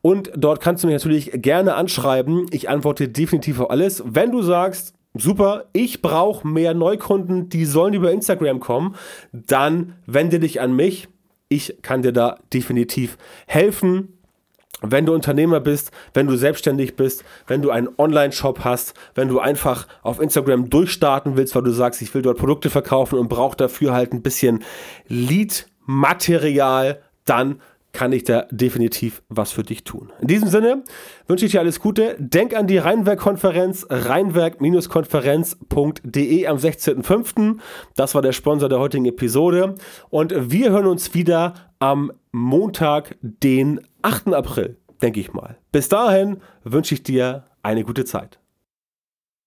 und 0.00 0.30
dort 0.36 0.60
kannst 0.60 0.82
du 0.82 0.88
mich 0.88 0.94
natürlich 0.94 1.30
gerne 1.34 1.74
anschreiben. 1.74 2.46
Ich 2.50 2.68
antworte 2.68 3.08
definitiv 3.08 3.60
auf 3.60 3.70
alles. 3.70 4.02
Wenn 4.06 4.32
du 4.32 4.42
sagst, 4.42 4.94
super, 5.14 5.66
ich 5.72 6.02
brauche 6.02 6.46
mehr 6.46 6.74
Neukunden, 6.74 7.48
die 7.48 7.64
sollen 7.64 7.94
über 7.94 8.10
Instagram 8.12 8.60
kommen, 8.60 8.96
dann 9.32 9.94
wende 10.06 10.40
dich 10.40 10.60
an 10.60 10.74
mich. 10.74 11.08
Ich 11.48 11.82
kann 11.82 12.02
dir 12.02 12.12
da 12.12 12.38
definitiv 12.52 13.18
helfen 13.46 14.21
wenn 14.82 15.06
du 15.06 15.14
Unternehmer 15.14 15.60
bist, 15.60 15.90
wenn 16.14 16.26
du 16.26 16.36
selbstständig 16.36 16.96
bist, 16.96 17.24
wenn 17.46 17.62
du 17.62 17.70
einen 17.70 17.88
Online-Shop 17.96 18.60
hast, 18.64 18.94
wenn 19.14 19.28
du 19.28 19.40
einfach 19.40 19.86
auf 20.02 20.20
Instagram 20.20 20.70
durchstarten 20.70 21.36
willst, 21.36 21.54
weil 21.54 21.62
du 21.62 21.72
sagst, 21.72 22.02
ich 22.02 22.14
will 22.14 22.22
dort 22.22 22.38
Produkte 22.38 22.70
verkaufen 22.70 23.18
und 23.18 23.28
brauche 23.28 23.56
dafür 23.56 23.92
halt 23.92 24.12
ein 24.12 24.22
bisschen 24.22 24.64
Lead-Material, 25.08 27.00
dann 27.24 27.60
kann 27.92 28.12
ich 28.12 28.24
da 28.24 28.46
definitiv 28.50 29.22
was 29.28 29.52
für 29.52 29.62
dich 29.62 29.84
tun. 29.84 30.10
In 30.20 30.26
diesem 30.28 30.48
Sinne 30.48 30.82
wünsche 31.26 31.44
ich 31.44 31.52
dir 31.52 31.60
alles 31.60 31.78
Gute. 31.78 32.16
Denk 32.18 32.56
an 32.56 32.66
die 32.66 32.78
Rheinwerk-Konferenz, 32.78 33.86
rheinwerk-konferenz.de 33.88 36.46
am 36.46 36.56
16.05. 36.56 37.58
Das 37.94 38.14
war 38.14 38.22
der 38.22 38.32
Sponsor 38.32 38.70
der 38.70 38.80
heutigen 38.80 39.04
Episode. 39.04 39.74
Und 40.08 40.34
wir 40.50 40.70
hören 40.70 40.86
uns 40.86 41.12
wieder 41.14 41.52
am 41.78 42.10
Montag, 42.32 43.16
den 43.20 43.80
8. 44.02 44.34
April, 44.34 44.78
denke 45.00 45.20
ich 45.20 45.32
mal. 45.32 45.58
Bis 45.70 45.88
dahin 45.88 46.40
wünsche 46.64 46.94
ich 46.94 47.02
dir 47.02 47.44
eine 47.62 47.84
gute 47.84 48.04
Zeit. 48.04 48.41